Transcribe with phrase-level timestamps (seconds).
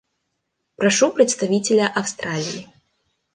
[0.77, 2.67] Прошу представителя Австралии.